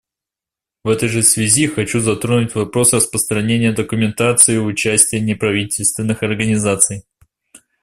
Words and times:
В 0.83 0.89
этой 0.89 1.07
же 1.09 1.21
связи 1.21 1.67
хочу 1.67 1.99
затронуть 1.99 2.55
вопрос 2.55 2.93
распространения 2.93 3.71
документации 3.71 4.55
и 4.55 4.57
участия 4.57 5.19
неправительственных 5.19 6.23
организаций. 6.23 7.03